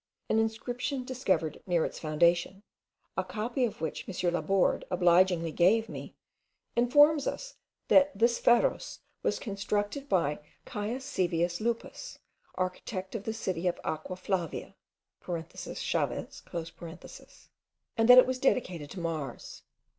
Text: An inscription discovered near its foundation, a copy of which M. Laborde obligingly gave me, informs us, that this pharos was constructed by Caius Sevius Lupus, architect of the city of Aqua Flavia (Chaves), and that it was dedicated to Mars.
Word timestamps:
An 0.29 0.39
inscription 0.39 1.03
discovered 1.05 1.61
near 1.67 1.85
its 1.85 1.99
foundation, 1.99 2.63
a 3.15 3.23
copy 3.23 3.65
of 3.65 3.81
which 3.81 4.07
M. 4.09 4.13
Laborde 4.33 4.83
obligingly 4.89 5.51
gave 5.51 5.87
me, 5.89 6.15
informs 6.75 7.27
us, 7.27 7.53
that 7.87 8.09
this 8.17 8.39
pharos 8.39 9.01
was 9.21 9.37
constructed 9.37 10.09
by 10.09 10.39
Caius 10.65 11.05
Sevius 11.05 11.61
Lupus, 11.61 12.17
architect 12.55 13.13
of 13.13 13.25
the 13.25 13.33
city 13.35 13.67
of 13.67 13.79
Aqua 13.83 14.15
Flavia 14.15 14.73
(Chaves), 15.23 16.41
and 17.95 18.09
that 18.09 18.17
it 18.17 18.25
was 18.25 18.39
dedicated 18.39 18.89
to 18.89 18.99
Mars. 18.99 19.61